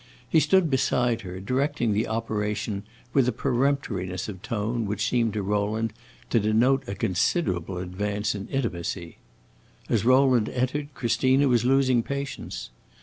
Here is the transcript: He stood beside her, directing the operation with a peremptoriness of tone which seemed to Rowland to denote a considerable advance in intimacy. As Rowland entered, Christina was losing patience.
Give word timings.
He 0.27 0.39
stood 0.39 0.67
beside 0.67 1.21
her, 1.21 1.39
directing 1.39 1.93
the 1.93 2.07
operation 2.07 2.81
with 3.13 3.27
a 3.27 3.31
peremptoriness 3.31 4.27
of 4.27 4.41
tone 4.41 4.87
which 4.87 5.07
seemed 5.07 5.33
to 5.33 5.43
Rowland 5.43 5.93
to 6.31 6.39
denote 6.39 6.87
a 6.89 6.95
considerable 6.95 7.77
advance 7.77 8.33
in 8.33 8.47
intimacy. 8.47 9.17
As 9.89 10.03
Rowland 10.03 10.49
entered, 10.49 10.91
Christina 10.95 11.47
was 11.47 11.65
losing 11.65 12.01
patience. 12.01 12.71